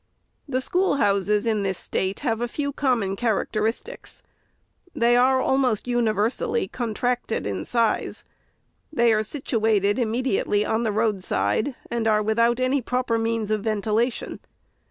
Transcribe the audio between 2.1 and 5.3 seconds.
have a few common characteristics. They